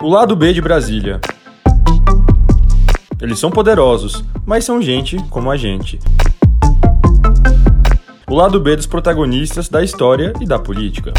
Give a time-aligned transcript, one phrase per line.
[0.00, 1.20] O lado B de Brasília.
[3.20, 5.98] Eles são poderosos, mas são gente como a gente.
[8.28, 11.12] O lado B dos protagonistas da história e da política.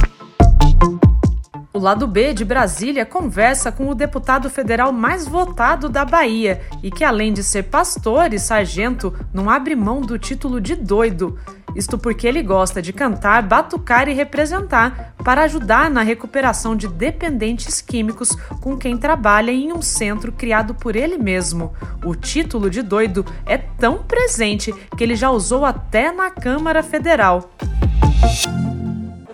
[1.73, 6.91] O lado B de Brasília conversa com o deputado federal mais votado da Bahia e
[6.91, 11.37] que, além de ser pastor e sargento, não abre mão do título de doido.
[11.75, 17.81] Isto porque ele gosta de cantar, batucar e representar para ajudar na recuperação de dependentes
[17.81, 21.73] químicos com quem trabalha em um centro criado por ele mesmo.
[22.05, 27.49] O título de doido é tão presente que ele já usou até na Câmara Federal.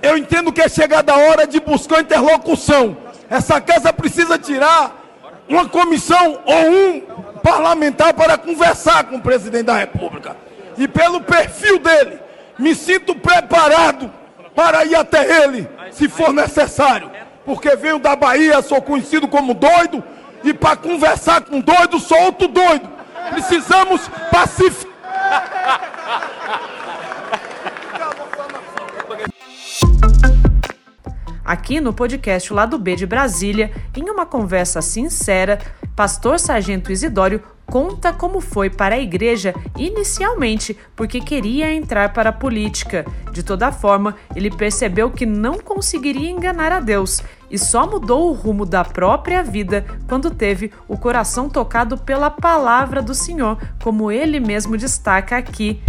[0.01, 2.97] Eu entendo que é chegada a hora de buscar interlocução.
[3.29, 4.95] Essa casa precisa tirar
[5.47, 7.01] uma comissão ou um
[7.43, 10.37] parlamentar para conversar com o presidente da República.
[10.77, 12.19] E pelo perfil dele,
[12.59, 14.11] me sinto preparado
[14.53, 17.09] para ir até ele, se for necessário.
[17.45, 20.03] Porque venho da Bahia, sou conhecido como doido,
[20.43, 22.87] e para conversar com doido, sou outro doido.
[23.31, 24.89] Precisamos pacificar.
[31.45, 35.57] Aqui no podcast Lado B de Brasília, em uma conversa sincera,
[35.95, 42.33] pastor Sargento Isidório conta como foi para a igreja inicialmente porque queria entrar para a
[42.33, 43.05] política.
[43.31, 48.33] De toda forma, ele percebeu que não conseguiria enganar a Deus e só mudou o
[48.33, 54.39] rumo da própria vida quando teve o coração tocado pela palavra do Senhor, como ele
[54.39, 55.81] mesmo destaca aqui.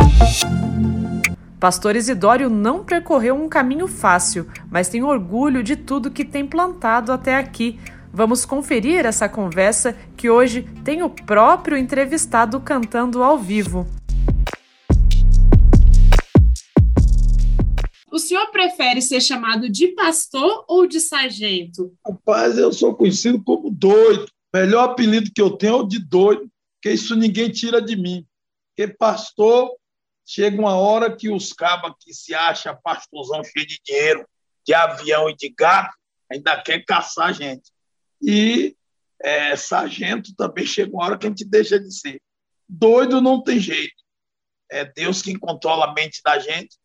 [1.58, 7.12] Pastor Isidório não percorreu um caminho fácil, mas tem orgulho de tudo que tem plantado
[7.12, 7.78] até aqui.
[8.12, 13.86] Vamos conferir essa conversa que hoje tem o próprio entrevistado cantando ao vivo.
[18.10, 21.94] O senhor prefere ser chamado de pastor ou de sargento?
[22.04, 24.24] Rapaz, eu sou conhecido como doido.
[24.52, 27.94] O melhor apelido que eu tenho é o de doido, porque isso ninguém tira de
[27.94, 28.26] mim.
[28.76, 29.70] Porque pastor
[30.26, 34.26] chega uma hora que os cabas que se acham pastorzão cheio de dinheiro,
[34.66, 35.94] de avião e de gato,
[36.28, 37.70] ainda quer caçar a gente.
[38.22, 38.76] E
[39.22, 42.20] é, sargento também chega uma hora que a gente deixa de ser.
[42.68, 43.94] Doido não tem jeito.
[44.70, 46.76] É Deus quem controla a mente da gente.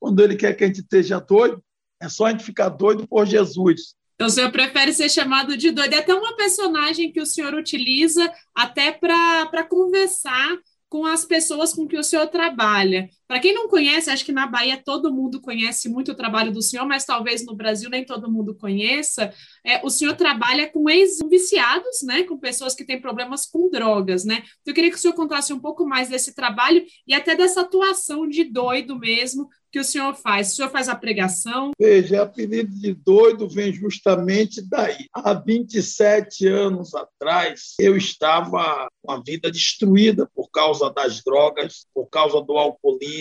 [0.00, 1.62] Quando Ele quer que a gente esteja doido,
[2.00, 3.94] é só a gente ficar doido por Jesus.
[4.14, 5.94] Então, o senhor prefere ser chamado de doido.
[5.94, 11.86] É até uma personagem que o senhor utiliza até para conversar com as pessoas com
[11.86, 13.08] que o senhor trabalha.
[13.28, 16.62] Para quem não conhece, acho que na Bahia todo mundo conhece muito o trabalho do
[16.62, 19.30] senhor, mas talvez no Brasil nem todo mundo conheça.
[19.62, 24.36] É, o senhor trabalha com ex-viciados, né, com pessoas que têm problemas com drogas, né?
[24.38, 27.60] Então, eu queria que o senhor contasse um pouco mais desse trabalho e até dessa
[27.60, 30.52] atuação de doido mesmo que o senhor faz?
[30.52, 31.72] O senhor faz a pregação?
[31.78, 35.06] Veja, apelido de doido vem justamente daí.
[35.12, 42.06] Há 27 anos atrás, eu estava com a vida destruída por causa das drogas, por
[42.06, 43.17] causa do alcoolismo,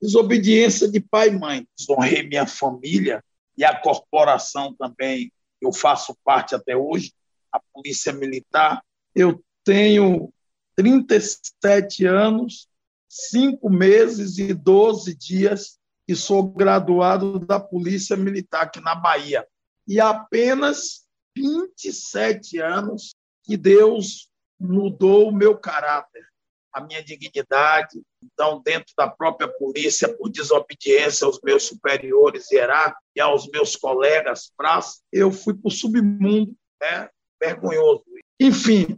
[0.00, 1.66] desobediência de pai e mãe.
[1.76, 3.22] Desonrei minha família
[3.56, 7.12] e a corporação também, eu faço parte até hoje,
[7.52, 8.82] a Polícia Militar.
[9.14, 10.32] Eu tenho
[10.76, 12.68] 37 anos
[13.08, 19.46] cinco meses e 12 dias que sou graduado da Polícia Militar aqui na Bahia.
[19.86, 21.04] E apenas
[21.36, 23.14] 27 anos
[23.44, 24.28] que Deus
[24.58, 26.26] mudou o meu caráter,
[26.74, 28.02] a minha dignidade.
[28.22, 34.52] Então, dentro da própria polícia, por desobediência aos meus superiores hierárquicos e aos meus colegas
[34.56, 36.52] praça, eu fui para o submundo,
[36.82, 37.08] né?
[37.40, 38.02] vergonhoso.
[38.40, 38.96] Enfim,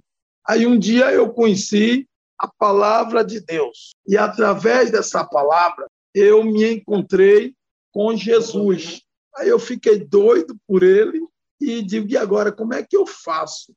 [0.48, 3.94] aí um dia eu conheci a palavra de Deus.
[4.06, 7.54] E através dessa palavra, eu me encontrei
[7.92, 9.02] com Jesus.
[9.36, 11.20] Aí eu fiquei doido por ele
[11.60, 13.74] e digo: e agora, como é que eu faço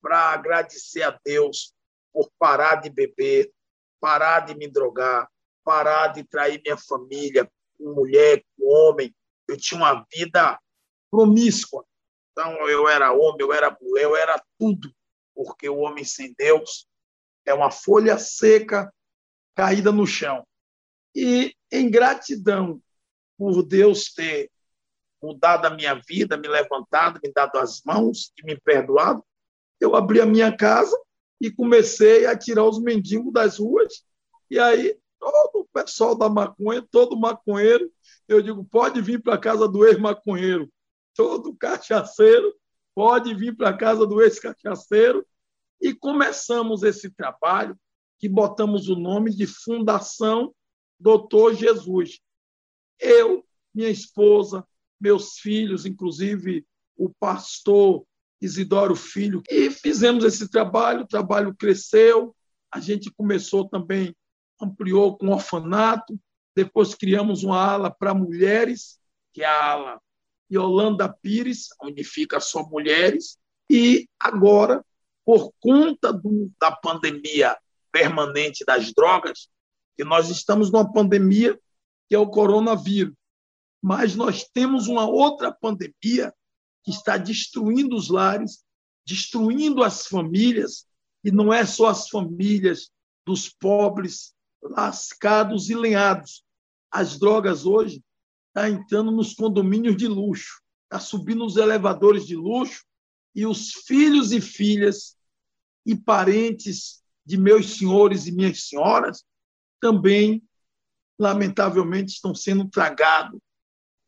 [0.00, 1.72] para agradecer a Deus
[2.12, 3.52] por parar de beber,
[4.00, 5.28] parar de me drogar,
[5.64, 9.14] parar de trair minha família com mulher, com homem?
[9.48, 10.58] Eu tinha uma vida
[11.10, 11.84] promíscua.
[12.32, 14.92] Então, eu era homem, eu era mulher, eu era tudo,
[15.34, 16.86] porque o homem sem Deus
[17.44, 18.92] é uma folha seca
[19.54, 20.46] caída no chão.
[21.14, 22.80] E em gratidão
[23.36, 24.50] por Deus ter
[25.22, 29.24] mudado a minha vida, me levantado, me dado as mãos e me perdoado,
[29.80, 30.96] eu abri a minha casa
[31.40, 34.04] e comecei a tirar os mendigos das ruas.
[34.50, 37.90] E aí, todo o pessoal da maconha, todo maconheiro,
[38.28, 40.70] eu digo: pode vir para a casa do ex-maconheiro.
[41.14, 42.54] Todo cachaceiro
[42.94, 45.26] pode vir para a casa do ex-cachaceiro
[45.80, 47.78] e começamos esse trabalho
[48.18, 50.54] que botamos o nome de Fundação
[50.98, 52.20] Doutor Jesus.
[52.98, 53.42] Eu,
[53.74, 54.66] minha esposa,
[55.00, 58.04] meus filhos, inclusive o pastor
[58.40, 62.34] Isidoro Filho, e fizemos esse trabalho, o trabalho cresceu,
[62.72, 64.14] a gente começou também,
[64.60, 66.18] ampliou com orfanato,
[66.54, 68.98] depois criamos uma ala para mulheres,
[69.32, 70.00] que é a ala
[70.50, 73.38] Yolanda Pires, onde fica só mulheres,
[73.70, 74.84] e agora,
[75.24, 77.56] por conta do, da pandemia
[77.92, 79.48] permanente das drogas,
[79.96, 81.58] que nós estamos numa pandemia
[82.08, 83.14] que é o coronavírus,
[83.80, 86.34] mas nós temos uma outra pandemia
[86.82, 88.64] que está destruindo os lares,
[89.06, 90.86] destruindo as famílias,
[91.22, 92.90] e não é só as famílias
[93.26, 96.44] dos pobres lascados e lenhados.
[96.90, 98.02] As drogas hoje
[98.48, 102.84] estão tá entrando nos condomínios de luxo, está subindo os elevadores de luxo,
[103.34, 105.16] e os filhos e filhas
[105.86, 109.24] e parentes de meus senhores e minhas senhoras
[109.80, 110.42] também,
[111.18, 113.40] lamentavelmente, estão sendo tragados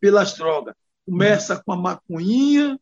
[0.00, 0.75] pelas drogas.
[1.04, 2.78] Começa com a maconhinha,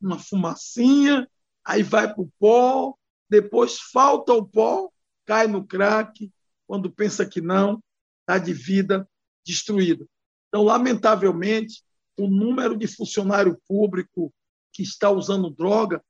[0.00, 1.28] uma fumacinha,
[1.64, 2.94] aí vai para o pó,
[3.28, 4.90] depois falta o pó,
[5.24, 6.30] cai no crack,
[6.66, 7.82] quando pensa que não,
[8.20, 9.08] está de vida
[9.44, 10.06] destruída.
[10.48, 11.82] Então, lamentavelmente,
[12.16, 14.32] o número de funcionário público
[14.72, 16.02] que está usando droga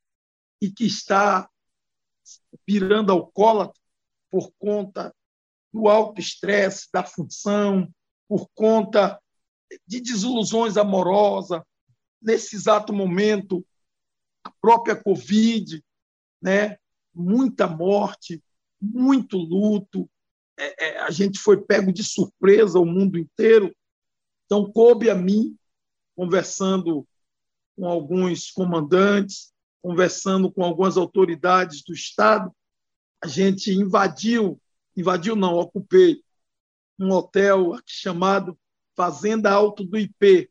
[0.61, 1.49] e que está
[2.67, 3.81] virando alcoólatra
[4.31, 5.15] por conta
[5.73, 7.93] do alto estresse, da função,
[8.29, 9.21] por conta
[9.87, 11.63] de desilusões amorosas.
[12.21, 13.65] Nesse exato momento,
[14.43, 15.83] a própria Covid,
[16.41, 16.77] né?
[17.15, 18.43] muita morte,
[18.81, 20.09] muito luto.
[20.59, 23.75] É, é, a gente foi pego de surpresa, o mundo inteiro.
[24.47, 25.57] Então, coube a mim,
[26.17, 27.07] conversando
[27.77, 29.53] com alguns comandantes,
[29.83, 32.55] conversando com algumas autoridades do Estado,
[33.23, 34.61] a gente invadiu,
[34.97, 36.23] invadiu não, ocupei
[36.99, 38.59] um hotel chamado
[38.97, 40.51] Fazenda Alto do IP.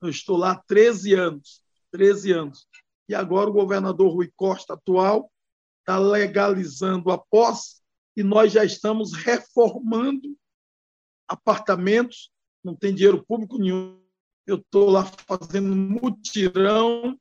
[0.00, 2.66] Eu estou lá há 13 anos, 13 anos.
[3.08, 5.30] E agora o governador Rui Costa, atual,
[5.80, 7.82] está legalizando a posse
[8.16, 10.36] e nós já estamos reformando
[11.28, 12.30] apartamentos,
[12.62, 14.00] não tem dinheiro público nenhum.
[14.46, 17.18] Eu estou lá fazendo mutirão,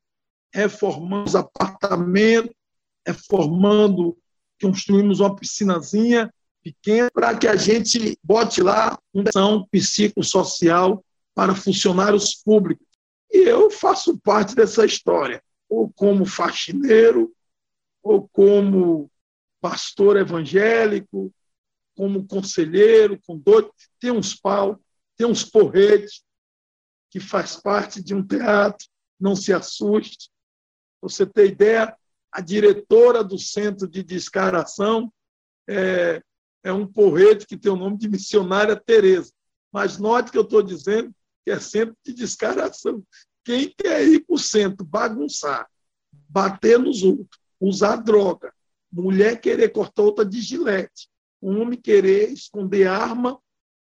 [0.54, 2.56] reformando os apartamentos,
[3.06, 4.18] reformando,
[4.62, 6.34] construímos uma piscinazinha,
[7.14, 12.86] para que a gente bote lá uma ação psicossocial para funcionários públicos.
[13.32, 17.34] E eu faço parte dessa história, ou como faxineiro,
[18.02, 19.10] ou como
[19.60, 21.34] pastor evangélico,
[21.96, 23.66] como conselheiro, com dois,
[24.00, 24.80] tem uns pau,
[25.18, 26.24] tem uns porretes,
[27.10, 28.88] que faz parte de um teatro,
[29.20, 30.30] não se assuste.
[31.02, 31.96] Você tem ideia,
[32.32, 35.14] a diretora do Centro de Descaração
[35.70, 36.22] é,
[36.64, 39.32] é um porrete que tem o nome de missionária Tereza.
[39.72, 41.14] Mas note que eu estou dizendo
[41.44, 43.04] que é centro de descaração.
[43.44, 45.68] Quem quer ir para o centro bagunçar,
[46.30, 48.54] bater nos outros, usar droga,
[48.92, 51.10] mulher querer cortar outra de gilete,
[51.42, 53.40] homem querer esconder arma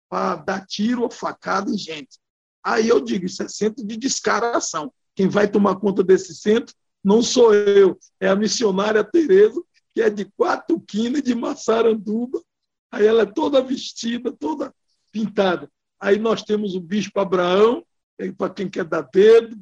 [0.09, 2.19] para dar tiro ou facada em gente.
[2.63, 4.93] Aí eu digo, isso é centro de descaração.
[5.15, 9.63] Quem vai tomar conta desse centro não sou eu, é a missionária Tereza,
[9.95, 12.43] que é de quatro quinas de Massaranduba,
[12.91, 14.75] Aí ela é toda vestida, toda
[15.13, 15.71] pintada.
[16.01, 17.85] Aí nós temos o bispo Abraão,
[18.19, 19.59] é para quem quer dar dedo.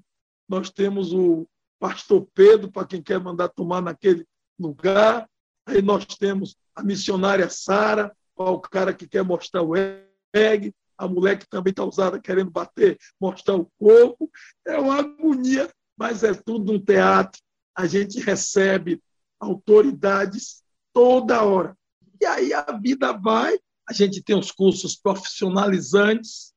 [0.49, 1.47] Nós temos o
[1.79, 4.27] pastor Pedro, para quem quer mandar tomar naquele
[4.59, 5.29] lugar.
[5.67, 10.75] Aí nós temos a missionária Sara, para o cara que quer mostrar o egg.
[10.97, 14.31] A mulher que também está usada querendo bater, mostrar o corpo.
[14.65, 17.41] É uma agonia, mas é tudo um teatro.
[17.77, 19.03] A gente recebe
[19.41, 20.63] autoridades
[20.93, 21.77] toda hora.
[22.21, 26.55] E aí a vida vai, a gente tem os cursos profissionalizantes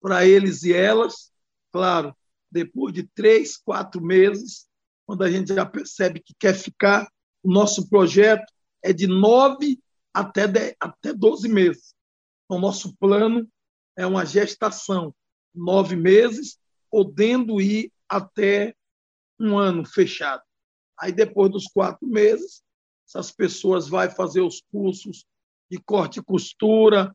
[0.00, 1.32] para eles e elas,
[1.72, 2.14] claro,
[2.50, 4.66] depois de três, quatro meses,
[5.06, 7.10] quando a gente já percebe que quer ficar,
[7.42, 9.78] o nosso projeto é de nove
[10.12, 11.94] até, dez, até 12 meses.
[12.44, 13.48] Então, o nosso plano
[13.96, 15.14] é uma gestação,
[15.54, 16.58] nove meses,
[16.90, 18.74] podendo ir até
[19.38, 20.42] um ano fechado.
[20.98, 22.62] Aí, depois dos quatro meses,
[23.06, 25.24] essas pessoas vão fazer os cursos
[25.70, 27.14] de corte e costura,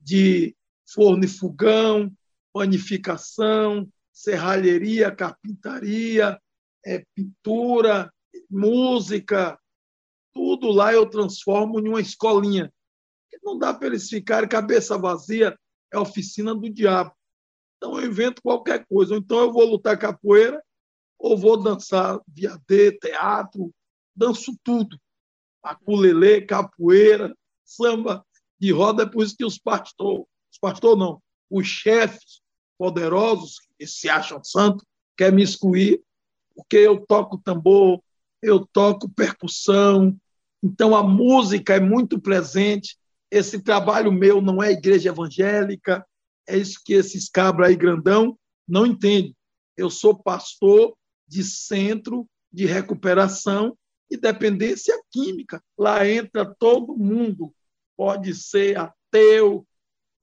[0.00, 2.12] de forno e fogão,
[2.52, 6.40] panificação, serralheria, carpintaria,
[6.84, 8.12] é, pintura,
[8.48, 9.58] música,
[10.32, 12.72] tudo lá eu transformo em uma escolinha.
[13.42, 15.58] Não dá para eles ficarem cabeça vazia,
[15.92, 17.12] é oficina do diabo.
[17.76, 19.14] Então eu invento qualquer coisa.
[19.14, 20.62] Ou então eu vou lutar capoeira,
[21.18, 23.72] ou vou dançar viadê, teatro,
[24.14, 24.98] danço tudo
[25.64, 28.24] aculelê, capoeira, samba
[28.60, 32.42] de roda, é por isso que os pastores, os pastores não, os chefes
[32.78, 34.84] poderosos que se acham santos,
[35.16, 36.02] quer me excluir,
[36.54, 38.02] porque eu toco tambor,
[38.42, 40.16] eu toco percussão,
[40.62, 42.96] então a música é muito presente.
[43.30, 46.06] Esse trabalho meu não é igreja evangélica,
[46.46, 49.34] é isso que esses cabras aí grandão não entendem.
[49.76, 53.76] Eu sou pastor de centro de recuperação
[54.14, 55.62] e dependência química.
[55.76, 57.54] Lá entra todo mundo,
[57.96, 59.66] pode ser ateu,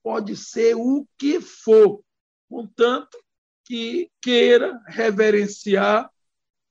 [0.01, 2.01] pode ser o que for,
[2.49, 3.17] contanto
[3.65, 6.09] que queira reverenciar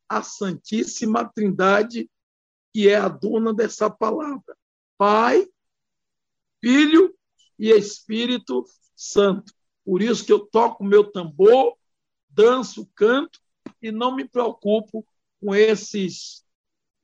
[0.08, 2.10] a Santíssima Trindade,
[2.72, 4.56] que é a dona dessa palavra.
[4.98, 5.46] Pai,
[6.60, 7.14] Filho
[7.58, 9.52] e Espírito Santo.
[9.84, 11.76] Por isso que eu toco meu tambor,
[12.28, 13.40] danço, canto
[13.80, 15.06] e não me preocupo
[15.40, 16.44] com esses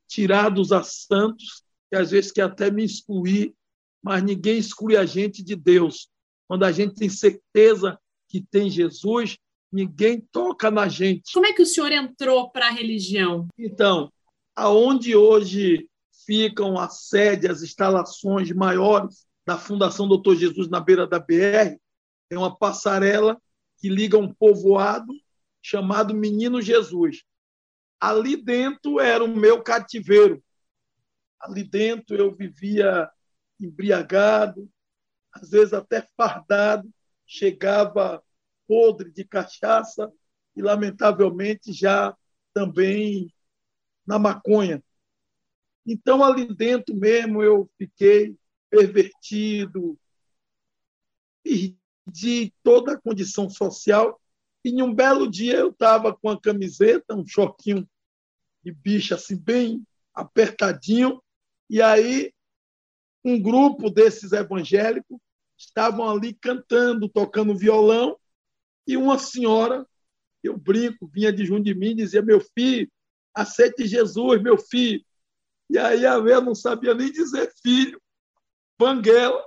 [0.09, 3.55] tirados a santos, que às vezes quer até me excluir,
[4.03, 6.09] mas ninguém exclui a gente de Deus.
[6.49, 7.99] Quando a gente tem certeza
[8.29, 9.37] que tem Jesus,
[9.73, 11.33] ninguém toca na gente.
[11.33, 13.49] Como é que o senhor entrou para a religião?
[13.59, 14.13] Então,
[14.55, 15.89] aonde hoje
[16.25, 21.79] ficam a sede, as instalações maiores da Fundação Doutor Jesus na beira da BR,
[22.31, 23.41] é uma passarela
[23.79, 25.13] que liga um povoado
[25.63, 27.23] chamado Menino Jesus.
[28.01, 30.43] Ali dentro era o meu cativeiro.
[31.41, 33.09] Ali dentro eu vivia
[33.61, 34.69] embriagado,
[35.33, 36.89] às vezes até fardado,
[37.27, 38.23] chegava
[38.67, 40.13] podre de cachaça
[40.55, 42.17] e, lamentavelmente, já
[42.53, 43.33] também
[44.07, 44.83] na maconha.
[45.87, 48.37] Então, ali dentro mesmo, eu fiquei
[48.71, 49.99] pervertido,
[51.43, 54.21] perdi toda a condição social.
[54.67, 57.89] E, um belo dia, eu estava com a camiseta, um choquinho
[58.65, 61.23] de bicho assim, bem apertadinho,
[61.71, 62.33] e aí
[63.25, 65.21] um grupo desses evangélicos
[65.57, 68.19] estavam ali cantando, tocando violão,
[68.89, 69.87] e uma senhora,
[70.43, 72.91] eu brinco, vinha de junto de mim e dizia: Meu filho,
[73.33, 75.05] aceite Jesus, meu filho.
[75.71, 78.03] E aí a véia não sabia nem dizer filho,
[78.77, 79.45] banguela.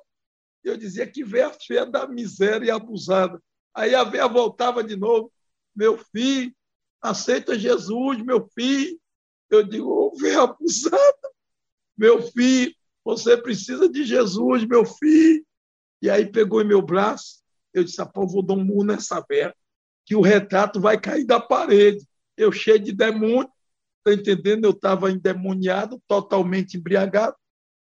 [0.64, 3.42] Eu dizia que véia feia da miséria e abusada.
[3.74, 5.32] Aí a véia voltava de novo:
[5.76, 6.54] Meu filho,
[7.02, 9.00] aceita Jesus, meu filho.
[9.50, 11.30] Eu digo: Ô, véia abusada,
[11.98, 12.74] meu filho,
[13.04, 15.46] você precisa de Jesus, meu filho.
[16.02, 17.40] E aí pegou em meu braço.
[17.74, 19.56] Eu disse: Pô, vou dar um murro nessa velha,
[20.06, 22.06] que o retrato vai cair da parede.
[22.36, 23.52] Eu cheio de demônio,
[24.04, 24.66] tá entendendo?
[24.66, 27.36] Eu estava endemoniado, totalmente embriagado,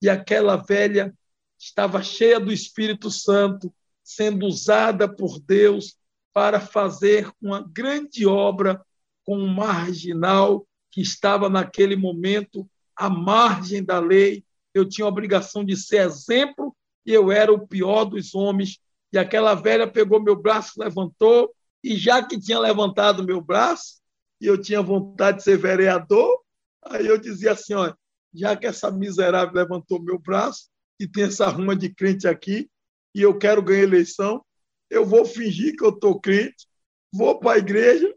[0.00, 1.14] e aquela velha
[1.58, 3.72] estava cheia do Espírito Santo,
[4.02, 5.96] sendo usada por Deus
[6.32, 8.84] para fazer uma grande obra
[9.24, 14.44] com um marginal que estava naquele momento à margem da lei.
[14.74, 18.78] Eu tinha a obrigação de ser exemplo e eu era o pior dos homens.
[19.12, 21.54] E aquela velha pegou meu braço, levantou,
[21.84, 24.00] e já que tinha levantado meu braço,
[24.40, 26.40] e eu tinha vontade de ser vereador,
[26.82, 27.96] aí eu dizia assim: olha,
[28.32, 32.70] já que essa miserável levantou meu braço, e tem essa ruma de crente aqui,
[33.14, 34.44] e eu quero ganhar eleição,
[34.90, 36.66] eu vou fingir que eu estou crente,
[37.12, 38.14] vou para a igreja,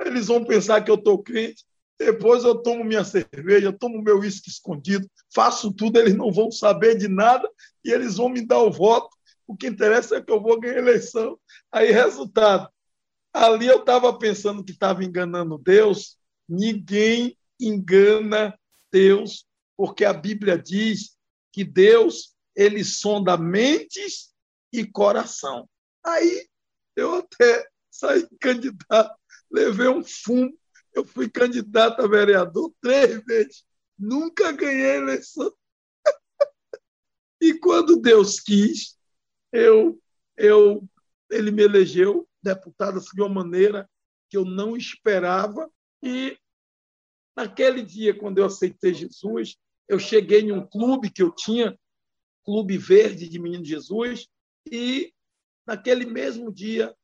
[0.00, 1.64] eles vão pensar que eu estou crente,
[1.98, 6.96] depois eu tomo minha cerveja, tomo meu uísque escondido, faço tudo, eles não vão saber
[6.96, 7.50] de nada
[7.84, 9.08] e eles vão me dar o voto.
[9.46, 11.38] O que interessa é que eu vou ganhar eleição.
[11.72, 12.68] Aí, resultado.
[13.32, 16.16] Ali eu estava pensando que estava enganando Deus.
[16.48, 18.56] Ninguém engana
[18.92, 19.44] Deus,
[19.76, 21.16] porque a Bíblia diz
[21.52, 24.32] que Deus ele sonda mentes
[24.72, 25.68] e coração.
[26.04, 26.46] Aí
[26.96, 29.14] eu até saí candidato,
[29.50, 30.52] levei um fumo
[30.98, 33.64] eu fui candidato a vereador três vezes,
[33.96, 35.52] nunca ganhei eleição.
[37.40, 38.98] e quando Deus quis,
[39.52, 40.00] eu,
[40.36, 40.82] eu,
[41.30, 43.88] ele me elegeu deputado de uma maneira
[44.28, 45.70] que eu não esperava.
[46.02, 46.36] E
[47.36, 49.56] naquele dia, quando eu aceitei Jesus,
[49.86, 51.78] eu cheguei em um clube que eu tinha,
[52.44, 54.26] Clube Verde de Menino Jesus,
[54.66, 55.12] e
[55.66, 56.94] naquele mesmo dia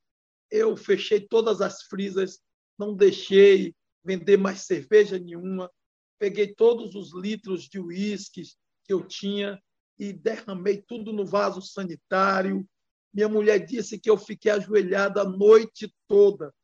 [0.51, 2.41] eu fechei todas as frisas,
[2.79, 5.71] não deixei vender mais cerveja nenhuma.
[6.19, 8.43] Peguei todos os litros de uísque
[8.85, 9.61] que eu tinha
[9.99, 12.69] e derramei tudo no vaso sanitário.
[13.13, 16.55] Minha mulher disse que eu fiquei ajoelhado a noite toda.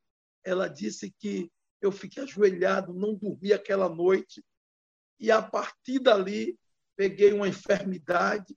[0.44, 4.44] Ela disse que eu fiquei ajoelhado, não dormi aquela noite.
[5.18, 6.58] E a partir dali,
[6.96, 8.56] peguei uma enfermidade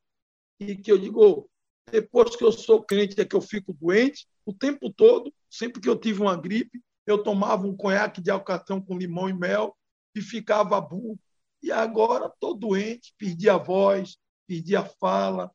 [0.59, 1.49] e que eu digo,
[1.91, 5.89] depois que eu sou crente é que eu fico doente o tempo todo, sempre que
[5.89, 9.75] eu tive uma gripe, eu tomava um conhaque de alcatrão com limão e mel
[10.15, 11.19] e ficava burro.
[11.61, 15.51] E agora estou doente, perdi a voz, perdi a fala,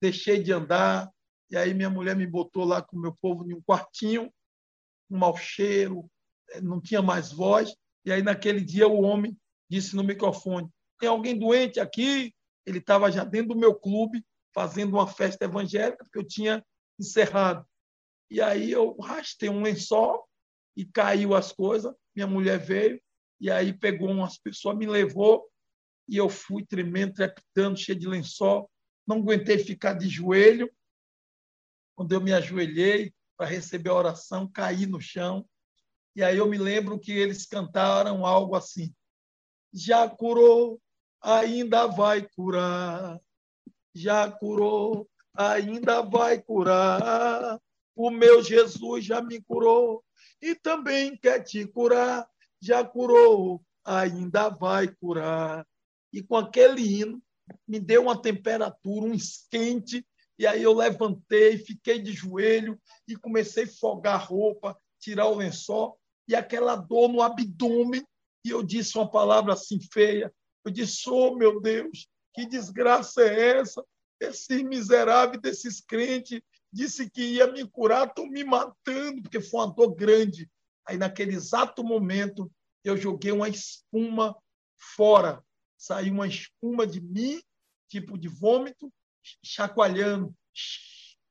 [0.00, 1.10] deixei de andar.
[1.50, 4.32] E aí minha mulher me botou lá com o meu povo em um quartinho,
[5.10, 6.10] um mau cheiro,
[6.50, 7.74] eh, não tinha mais voz.
[8.04, 9.36] E aí naquele dia o homem
[9.68, 12.34] disse no microfone: "Tem alguém doente aqui?"
[12.66, 14.24] Ele estava já dentro do meu clube
[14.54, 16.64] fazendo uma festa evangélica que eu tinha
[16.98, 17.66] encerrado.
[18.30, 20.26] E aí eu rastei um lençol
[20.76, 21.92] e caiu as coisas.
[22.14, 23.00] Minha mulher veio
[23.40, 25.46] e aí pegou umas pessoas, me levou
[26.08, 28.70] e eu fui tremendo, trepidando, cheio de lençol.
[29.06, 30.70] Não aguentei ficar de joelho.
[31.96, 35.46] Quando eu me ajoelhei para receber a oração, caí no chão.
[36.16, 38.94] E aí eu me lembro que eles cantaram algo assim:
[39.72, 40.80] Já curou,
[41.20, 43.20] ainda vai curar.
[43.94, 47.60] Já curou, ainda vai curar.
[47.94, 50.04] O meu Jesus já me curou
[50.42, 52.28] e também quer te curar.
[52.60, 55.66] Já curou, ainda vai curar.
[56.12, 57.22] E com aquele hino,
[57.66, 60.04] me deu uma temperatura, um esquente,
[60.38, 65.36] e aí eu levantei, fiquei de joelho e comecei a folgar a roupa, tirar o
[65.36, 68.04] lençol, e aquela dor no abdômen,
[68.44, 70.32] e eu disse uma palavra assim feia.
[70.64, 73.84] Eu disse: Oh, meu Deus, que desgraça é essa?
[74.20, 76.40] Esse miserável desses crentes
[76.72, 80.50] disse que ia me curar, estão me matando, porque foi uma dor grande.
[80.86, 82.50] Aí, naquele exato momento,
[82.82, 84.36] eu joguei uma espuma
[84.76, 85.42] fora.
[85.78, 87.40] Saiu uma espuma de mim,
[87.88, 88.92] tipo de vômito,
[89.42, 90.34] chacoalhando,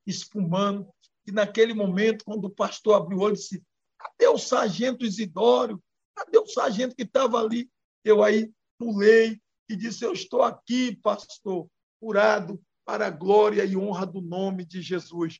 [0.07, 0.87] espumando.
[1.27, 3.61] E naquele momento, quando o pastor abriu o olho, disse:
[3.97, 5.81] Cadê o sargento Isidório?
[6.15, 7.69] Cadê o sargento que estava ali?
[8.03, 11.67] Eu aí pulei e disse: Eu estou aqui, pastor,
[11.99, 15.39] curado, para a glória e honra do nome de Jesus.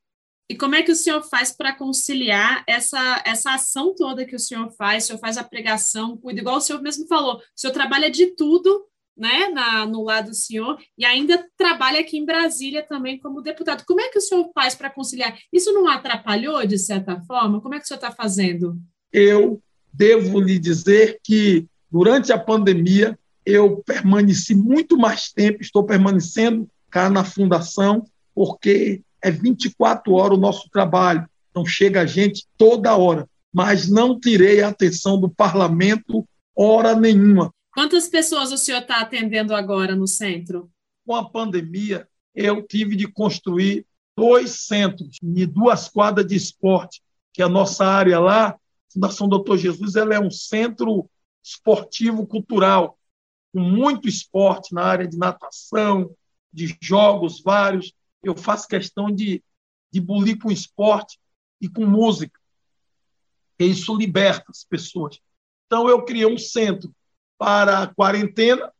[0.50, 4.40] E como é que o senhor faz para conciliar essa, essa ação toda que o
[4.40, 5.04] senhor faz?
[5.04, 8.28] O senhor faz a pregação, cuida, igual o senhor mesmo falou, o senhor trabalha de
[8.36, 13.42] tudo né, na, no lado do senhor e ainda trabalha aqui em Brasília também como
[13.42, 13.84] deputado.
[13.86, 15.38] Como é que o senhor faz para conciliar?
[15.52, 17.62] Isso não atrapalhou, de certa forma?
[17.62, 18.78] Como é que o senhor está fazendo?
[19.12, 19.62] Eu
[19.94, 27.10] devo lhe dizer que, durante a pandemia, eu permaneci muito mais tempo, estou permanecendo cá
[27.10, 33.28] na fundação, porque é 24 horas o nosso trabalho, então chega a gente toda hora,
[33.54, 37.54] mas não tirei a atenção do parlamento hora nenhuma.
[37.74, 40.70] Quantas pessoas o senhor está atendendo agora no centro?
[41.06, 47.02] Com a pandemia, eu tive de construir dois centros e duas quadras de esporte,
[47.34, 48.56] que é a nossa área lá,
[48.92, 51.10] Fundação Doutor Jesus, ela é um centro
[51.44, 52.98] esportivo cultural,
[53.54, 56.14] com muito esporte na área de natação,
[56.52, 57.94] de jogos vários.
[58.24, 59.44] Eu faço questão de,
[59.92, 61.20] de bulir com esporte
[61.62, 62.40] e com música.
[63.60, 65.20] E isso liberta as pessoas.
[65.68, 66.94] Então, eu criei um centro
[67.38, 68.72] para a quarentena,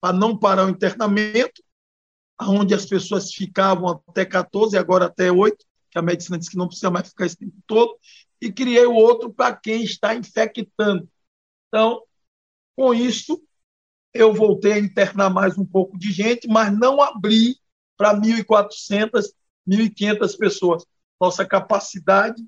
[0.00, 1.62] para não parar o internamento,
[2.40, 6.66] onde as pessoas ficavam até 14, agora até 8, que a medicina diz que não
[6.66, 7.96] precisa mais ficar esse tempo todo,
[8.40, 11.08] e criei o outro para quem está infectando.
[11.68, 12.02] Então,
[12.76, 13.40] com isso,
[14.14, 17.58] eu voltei a internar mais um pouco de gente, mas não abri
[17.96, 19.32] para 1.400,
[19.68, 20.86] 1.500 pessoas.
[21.20, 22.40] Nossa capacidade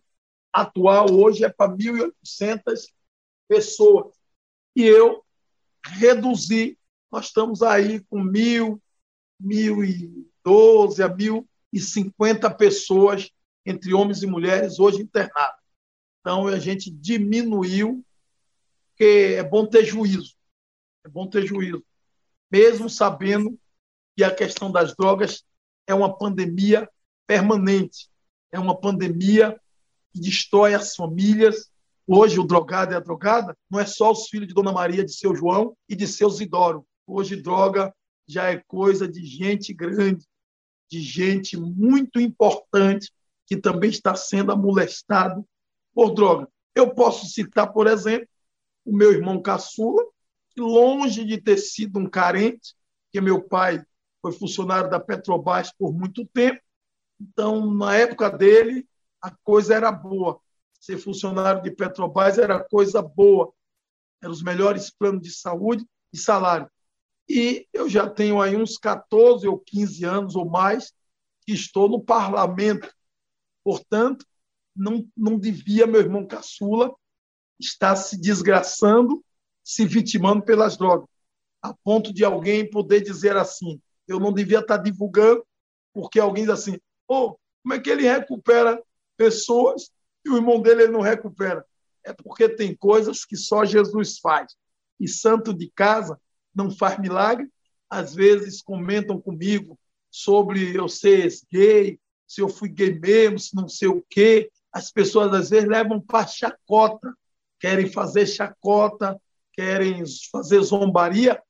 [0.52, 2.87] atual hoje é para 1.800
[3.48, 4.14] pessoas.
[4.76, 5.24] E eu
[5.85, 6.79] reduzi,
[7.11, 8.81] nós estamos aí com 1.000,
[9.42, 13.31] 1.012 a 1.050 pessoas,
[13.64, 15.61] entre homens e mulheres, hoje internadas.
[16.20, 18.05] Então, a gente diminuiu,
[18.90, 20.36] porque é bom ter juízo.
[21.06, 21.84] É bom ter juízo.
[22.50, 23.56] Mesmo sabendo
[24.16, 25.44] que a questão das drogas
[25.86, 26.90] é uma pandemia
[27.28, 28.08] permanente,
[28.50, 29.56] é uma pandemia
[30.12, 31.70] que destrói as famílias.
[32.08, 35.12] Hoje, o drogado e a drogada não é só os filhos de Dona Maria, de
[35.12, 36.84] seu João e de seu Zidoro.
[37.06, 37.94] Hoje, droga
[38.26, 40.26] já é coisa de gente grande,
[40.90, 43.12] de gente muito importante
[43.46, 45.46] que também está sendo amolestado
[45.94, 46.48] por droga.
[46.74, 48.26] Eu posso citar, por exemplo,
[48.84, 50.02] o meu irmão caçula,
[50.60, 52.74] longe de ter sido um carente,
[53.12, 53.84] que meu pai
[54.20, 56.60] foi funcionário da Petrobras por muito tempo,
[57.20, 58.86] então, na época dele,
[59.20, 60.40] a coisa era boa.
[60.80, 63.52] Ser funcionário de Petrobras era coisa boa.
[64.22, 66.70] Eram os melhores planos de saúde e salário.
[67.28, 70.92] E eu já tenho aí uns 14 ou 15 anos ou mais
[71.42, 72.92] que estou no parlamento.
[73.64, 74.24] Portanto,
[74.74, 76.94] não, não devia meu irmão caçula
[77.58, 79.24] estar se desgraçando
[79.66, 81.09] se vitimando pelas drogas,
[81.61, 85.44] a ponto de alguém poder dizer assim: eu não devia estar divulgando,
[85.92, 88.81] porque alguém diz assim: oh, como é que ele recupera
[89.16, 89.90] pessoas
[90.24, 91.66] e o irmão dele ele não recupera?
[92.05, 94.55] É porque tem coisas que só Jesus faz.
[95.00, 96.16] E santo de casa
[96.55, 97.48] não faz milagre.
[97.90, 99.76] Às vezes comentam comigo
[100.09, 104.48] sobre eu ser gay se eu fui gay mesmo, se não sei o quê.
[104.72, 107.12] As pessoas às vezes levam para chacota,
[107.59, 109.20] querem fazer chacota,
[109.56, 111.42] querem fazer zombaria,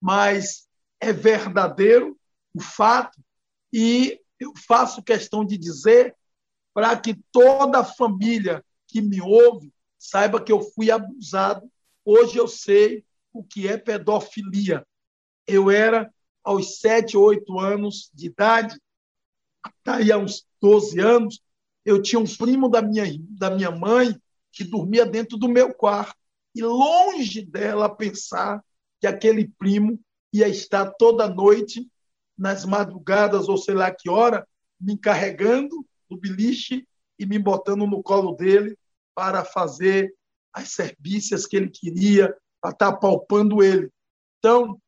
[0.00, 0.68] mas
[1.00, 2.18] é verdadeiro
[2.54, 3.18] o fato
[3.72, 6.14] e eu faço questão de dizer
[6.72, 11.68] para que toda a família que me ouve saiba que eu fui abusado.
[12.04, 14.86] Hoje eu sei o que é pedofilia.
[15.46, 18.78] Eu era, aos 7, 8 anos de idade,
[19.62, 21.42] até uns 12 anos,
[21.84, 24.16] eu tinha um primo da minha, da minha mãe
[24.52, 26.16] que dormia dentro do meu quarto.
[26.54, 28.62] E longe dela pensar
[29.00, 30.00] que aquele primo
[30.32, 31.90] ia estar toda noite,
[32.36, 34.46] nas madrugadas ou sei lá que hora,
[34.80, 36.86] me carregando do beliche
[37.18, 38.76] e me botando no colo dele
[39.14, 40.14] para fazer
[40.52, 43.90] as serviças que ele queria, para estar palpando ele.
[44.38, 44.80] Então,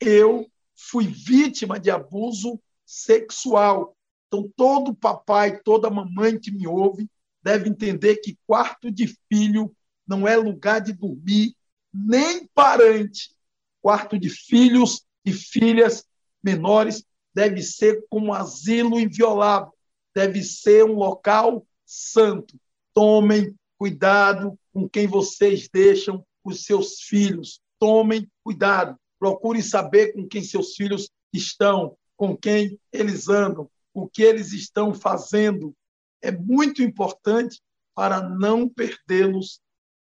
[0.00, 3.96] eu fui vítima de abuso sexual.
[4.26, 7.08] Então, todo papai, toda mamãe que me ouve
[7.42, 9.74] deve entender que quarto de filho
[10.08, 11.54] não é lugar de dormir,
[11.92, 13.36] nem parante.
[13.80, 16.04] Quarto de filhos e filhas
[16.42, 19.72] menores deve ser como asilo inviolável,
[20.14, 22.58] deve ser um local santo.
[22.94, 27.60] Tomem cuidado com quem vocês deixam os seus filhos.
[27.78, 28.98] Tomem cuidado.
[29.18, 34.94] Procure saber com quem seus filhos estão, com quem eles andam, o que eles estão
[34.94, 35.74] fazendo.
[36.22, 37.60] É muito importante
[37.94, 39.60] para não perdê-los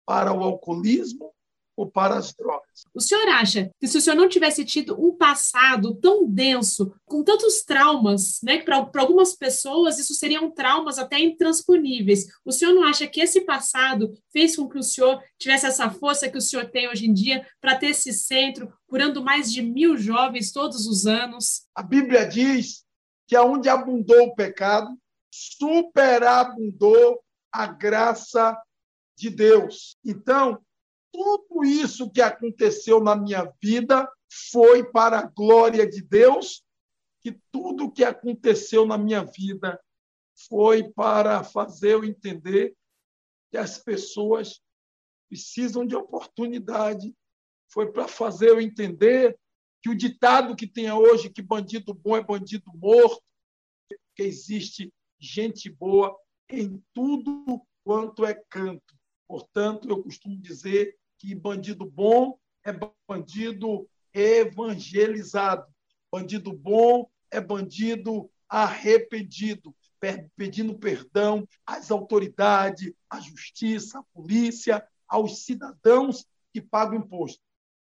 [0.09, 1.35] para o alcoolismo
[1.77, 2.87] ou para as drogas.
[2.94, 7.23] O senhor acha que se o senhor não tivesse tido um passado tão denso, com
[7.23, 12.85] tantos traumas, né, que para algumas pessoas isso seriam traumas até intransponíveis, o senhor não
[12.85, 16.71] acha que esse passado fez com que o senhor tivesse essa força que o senhor
[16.71, 21.07] tem hoje em dia para ter esse centro, curando mais de mil jovens todos os
[21.07, 21.66] anos?
[21.75, 22.83] A Bíblia diz
[23.27, 24.88] que aonde abundou o pecado,
[25.31, 27.21] superabundou
[27.53, 28.57] a graça
[29.18, 29.98] de Deus.
[30.04, 30.64] Então,
[31.12, 34.11] tudo isso que aconteceu na minha vida
[34.50, 36.62] foi para a glória de Deus,
[37.20, 39.81] que tudo que aconteceu na minha vida
[40.48, 42.76] foi para fazer eu entender
[43.50, 44.61] que as pessoas
[45.28, 47.14] precisam de oportunidade,
[47.70, 49.37] foi para fazer eu entender
[49.83, 53.22] que o ditado que tem hoje, que bandido bom é bandido morto,
[54.14, 56.16] que existe gente boa
[56.48, 58.97] em tudo quanto é canto.
[59.28, 62.72] Portanto, eu costumo dizer que bandido bom é
[63.06, 65.66] bandido evangelizado.
[66.10, 69.76] Bandido bom é bandido arrependido,
[70.34, 77.42] pedindo perdão às autoridades, à justiça, à polícia, aos cidadãos que pagam imposto.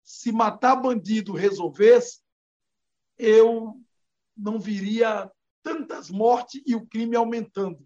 [0.04, 2.22] Se matar bandido resolvesse,
[3.18, 3.80] eu
[4.36, 7.86] não viria tantas mortes e o crime aumentando.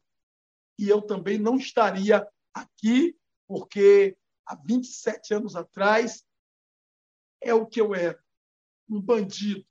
[0.78, 3.18] E eu também não estaria aqui,
[3.52, 6.24] porque há 27 anos atrás,
[7.42, 8.18] é o que eu era,
[8.90, 9.66] um bandido.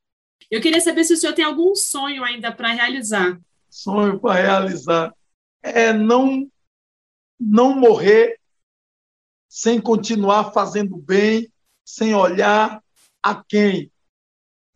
[0.51, 3.41] Eu queria saber se o senhor tem algum sonho ainda para realizar.
[3.71, 5.17] Sonho para realizar
[5.63, 6.47] é não
[7.41, 8.39] não morrer
[9.49, 11.51] sem continuar fazendo bem,
[11.83, 12.85] sem olhar
[13.23, 13.91] a quem.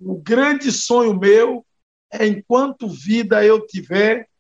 [0.01, 1.67] O grande sonho meu
[2.11, 4.31] é, enquanto vida eu tiver,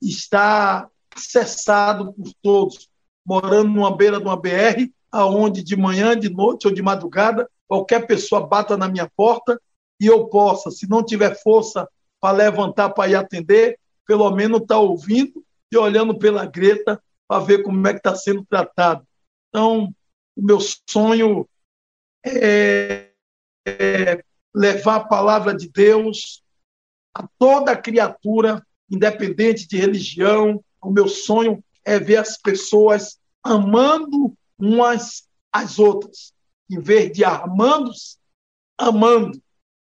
[0.00, 2.91] estar cessado por todos,
[3.24, 8.06] morando numa beira de uma BR, aonde de manhã, de noite ou de madrugada, qualquer
[8.06, 9.60] pessoa bata na minha porta
[10.00, 11.88] e eu possa, se não tiver força
[12.20, 17.44] para levantar para ir atender, pelo menos estar tá ouvindo e olhando pela greta para
[17.44, 19.06] ver como é que está sendo tratado.
[19.48, 19.94] Então,
[20.36, 20.58] o meu
[20.88, 21.48] sonho
[22.24, 23.10] é,
[23.66, 26.42] é levar a palavra de Deus
[27.14, 30.62] a toda criatura, independente de religião.
[30.82, 36.32] O meu sonho é ver as pessoas amando umas às outras,
[36.70, 38.16] em vez de armando-se,
[38.78, 39.42] amando.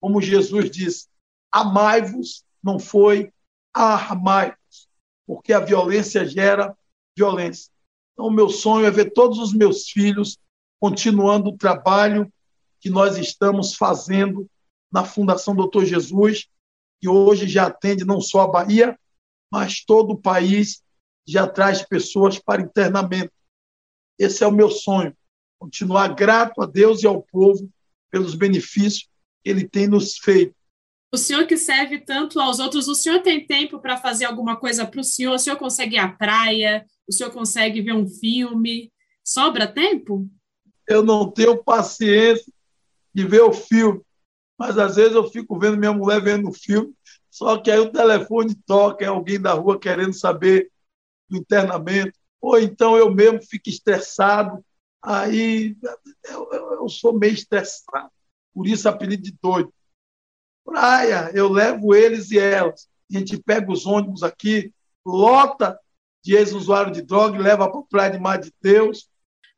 [0.00, 1.08] Como Jesus disse,
[1.50, 3.32] amai-vos, não foi
[3.72, 4.88] armai-vos,
[5.26, 6.76] porque a violência gera
[7.16, 7.70] violência.
[8.12, 10.38] Então, meu sonho é ver todos os meus filhos
[10.80, 12.32] continuando o trabalho
[12.80, 14.48] que nós estamos fazendo
[14.90, 16.46] na Fundação Doutor Jesus,
[17.00, 18.98] que hoje já atende não só a Bahia,
[19.50, 20.82] mas todo o país
[21.26, 23.32] já traz pessoas para internamento.
[24.18, 25.14] Esse é o meu sonho,
[25.58, 27.68] continuar grato a Deus e ao povo
[28.10, 29.08] pelos benefícios
[29.42, 30.54] que ele tem nos feito.
[31.12, 34.86] O senhor que serve tanto aos outros, o senhor tem tempo para fazer alguma coisa
[34.86, 35.34] para o senhor?
[35.34, 36.84] O senhor consegue ir à praia?
[37.08, 38.92] O senhor consegue ver um filme?
[39.24, 40.28] Sobra tempo?
[40.86, 42.52] Eu não tenho paciência
[43.14, 44.00] de ver o filme,
[44.58, 46.92] mas às vezes eu fico vendo minha mulher vendo o filme,
[47.30, 50.70] Só que aí o telefone toca, é alguém da rua querendo saber
[51.28, 54.64] do internamento, ou então eu mesmo fico estressado,
[55.02, 55.76] aí
[56.24, 58.10] eu, eu, sou meio estressado,
[58.54, 59.72] por isso apelido de doido.
[60.64, 64.72] Praia, eu levo eles e elas, a gente pega os ônibus aqui,
[65.04, 65.78] lota
[66.22, 69.08] de ex-usuário de droga e leva para a Praia de Mar de Deus,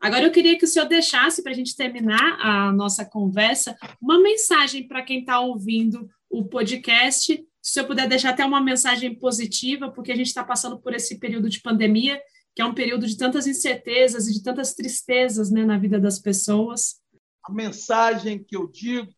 [0.00, 4.20] Agora eu queria que o senhor deixasse, para a gente terminar a nossa conversa, uma
[4.20, 7.44] mensagem para quem está ouvindo o podcast.
[7.68, 11.18] Se senhor puder deixar até uma mensagem positiva, porque a gente está passando por esse
[11.18, 12.18] período de pandemia,
[12.54, 16.18] que é um período de tantas incertezas e de tantas tristezas né, na vida das
[16.18, 16.98] pessoas.
[17.44, 19.12] A mensagem que eu digo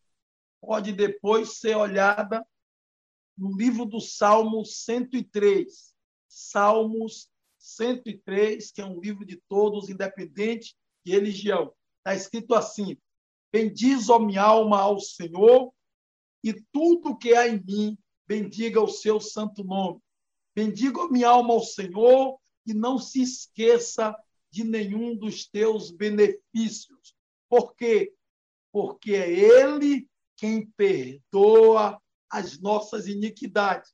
[0.60, 2.44] pode depois ser olhada
[3.38, 5.94] no livro do Salmo 103.
[6.28, 10.74] Salmos 103, que é um livro de todos, independente
[11.06, 11.72] de religião.
[11.98, 12.98] Está escrito assim:
[13.52, 15.72] Bendiz, ó minha alma, ao Senhor,
[16.42, 17.96] e tudo que há em mim,
[18.30, 20.00] bendiga o seu santo nome.
[20.54, 24.16] Bendiga, minha alma, ao Senhor, e não se esqueça
[24.52, 27.16] de nenhum dos teus benefícios.
[27.48, 28.14] Por quê?
[28.70, 33.92] Porque é Ele quem perdoa as nossas iniquidades.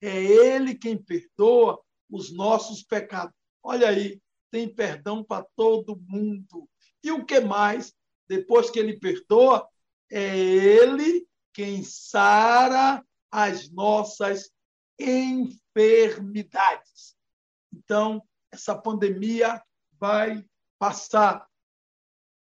[0.00, 3.34] É Ele quem perdoa os nossos pecados.
[3.60, 6.68] Olha aí, tem perdão para todo mundo.
[7.02, 7.92] E o que mais?
[8.28, 9.68] Depois que ele perdoa,
[10.08, 13.04] é ele quem sara
[13.36, 14.48] as nossas
[14.96, 17.16] enfermidades.
[17.72, 19.60] Então, essa pandemia
[19.98, 21.44] vai passar.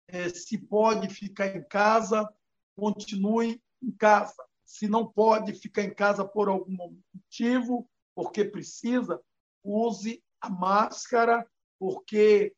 [0.09, 2.29] É, se pode ficar em casa,
[2.77, 4.45] continue em casa.
[4.65, 6.77] Se não pode ficar em casa por algum
[7.15, 9.23] motivo, porque precisa,
[9.63, 11.49] use a máscara,
[11.79, 12.53] porque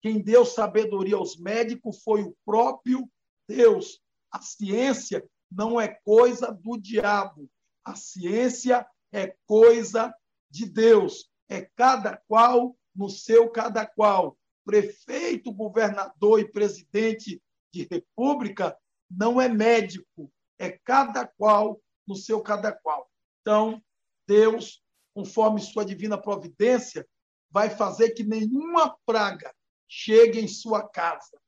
[0.00, 3.06] quem deu sabedoria aos médicos foi o próprio
[3.46, 4.00] Deus.
[4.32, 7.50] A ciência não é coisa do diabo.
[7.86, 10.14] A ciência é coisa
[10.50, 11.30] de Deus.
[11.48, 14.36] É cada qual no seu cada qual.
[14.64, 17.40] Prefeito, governador e presidente
[17.72, 18.76] de república
[19.08, 23.08] não é médico, é cada qual no seu cada qual.
[23.40, 23.80] Então,
[24.26, 24.82] Deus
[25.16, 27.08] conforme sua divina providência,
[27.50, 29.50] vai fazer que nenhuma praga
[29.88, 31.40] chegue em sua casa.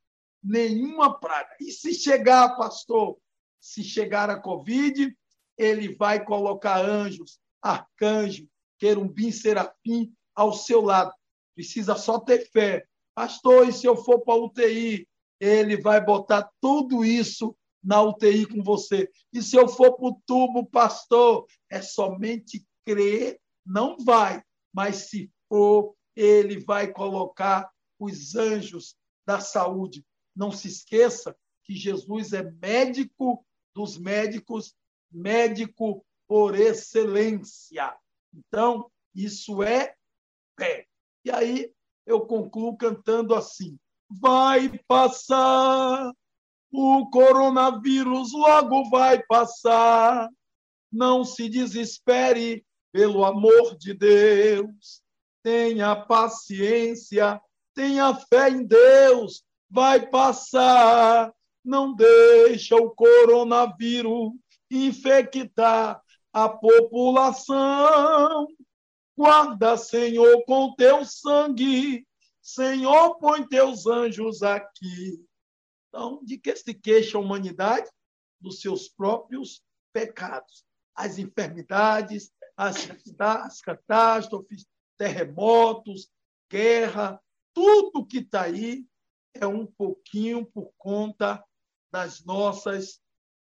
[0.42, 1.55] Nenhuma praga.
[1.61, 3.18] E se chegar, pastor,
[3.61, 5.14] se chegar a Covid,
[5.59, 11.12] ele vai colocar anjos, arcanjo, querubim, serafim ao seu lado.
[11.55, 12.87] Precisa só ter fé.
[13.14, 15.09] Pastor, e se eu for para a UTI?
[15.40, 19.11] Ele vai botar tudo isso na UTI com você.
[19.33, 21.47] E se eu for para o tubo, pastor?
[21.71, 24.42] É somente crer não vai,
[24.73, 30.05] mas se for, ele vai colocar os anjos da saúde.
[30.35, 33.44] Não se esqueça que Jesus é médico
[33.75, 34.75] dos médicos,
[35.11, 37.97] médico por excelência.
[38.35, 39.94] Então, isso é
[40.59, 40.87] fé.
[41.25, 41.73] E aí
[42.07, 46.12] eu concluo cantando assim: Vai passar,
[46.71, 50.29] o coronavírus logo vai passar.
[50.90, 55.03] Não se desespere, pelo amor de Deus,
[55.42, 57.40] tenha paciência,
[57.75, 61.33] tenha fé em Deus, vai passar.
[61.62, 64.33] Não deixa o coronavírus
[64.70, 66.02] infectar
[66.33, 68.46] a população.
[69.16, 72.07] Guarda, Senhor, com teu sangue.
[72.40, 75.24] Senhor, põe teus anjos aqui.
[75.88, 77.90] Então, de que se queixa a humanidade?
[78.40, 80.64] Dos seus próprios pecados.
[80.94, 86.09] As enfermidades, as, as catástrofes, terremotos,
[86.50, 87.20] guerra,
[87.52, 88.87] tudo que está aí
[89.35, 91.44] é um pouquinho por conta
[91.90, 93.00] das nossas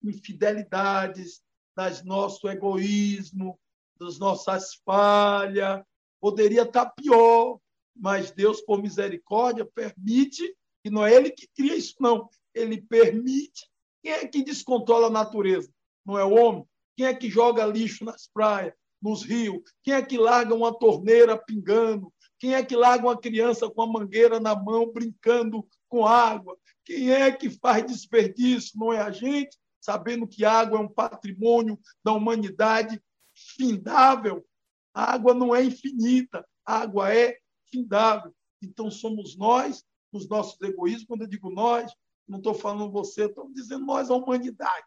[0.09, 1.41] infidelidades,
[1.75, 3.59] das nosso egoísmo,
[3.99, 5.83] das nossas falhas.
[6.21, 7.59] Poderia estar pior,
[7.95, 12.29] mas Deus, por misericórdia, permite, e não é Ele que cria isso, não.
[12.53, 13.69] Ele permite.
[14.01, 15.69] Quem é que descontrola a natureza?
[16.05, 16.65] Não é o homem?
[16.95, 18.73] Quem é que joga lixo nas praias?
[19.05, 19.61] nos rios?
[19.83, 22.11] Quem é que larga uma torneira pingando?
[22.39, 26.57] Quem é que larga uma criança com a mangueira na mão brincando com água?
[26.83, 28.79] Quem é que faz desperdício?
[28.79, 33.01] Não é a gente, sabendo que água é um patrimônio da humanidade
[33.33, 34.45] findável.
[34.93, 37.37] A água não é infinita, a água é
[37.71, 38.33] findável.
[38.61, 41.91] Então somos nós, os nossos egoísmos, quando eu digo nós,
[42.27, 44.85] não estou falando você, estou dizendo nós, a humanidade.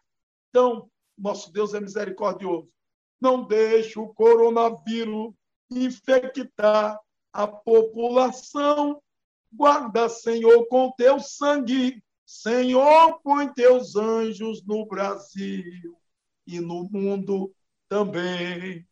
[0.49, 2.69] Então, nosso Deus é misericordioso
[3.19, 5.33] não deixe o coronavírus
[5.69, 6.99] infectar
[7.33, 9.01] a população.
[9.51, 12.01] Guarda, Senhor, com teu sangue.
[12.29, 15.97] Senhor, põe teus anjos no Brasil
[16.45, 17.51] e no mundo
[17.89, 18.87] também.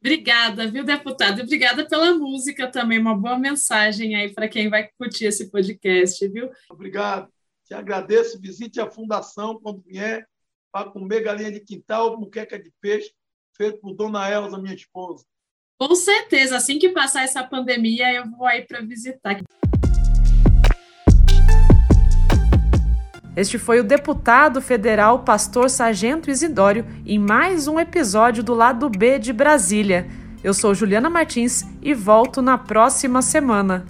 [0.00, 1.42] Obrigada, viu, deputado?
[1.42, 6.48] Obrigada pela música também, uma boa mensagem aí para quem vai curtir esse podcast, viu?
[6.70, 7.32] Obrigado.
[7.64, 8.40] Te agradeço.
[8.40, 10.24] Visite a fundação quando vier
[10.70, 13.12] para comer galinha de quintal, muqueca de peixe,
[13.56, 15.24] feito por Dona Elza, minha esposa.
[15.76, 19.40] Com certeza, assim que passar essa pandemia, eu vou aí para visitar.
[23.38, 29.16] Este foi o deputado federal Pastor Sargento Isidório em mais um episódio do Lado B
[29.16, 30.08] de Brasília.
[30.42, 33.86] Eu sou Juliana Martins e volto na próxima semana.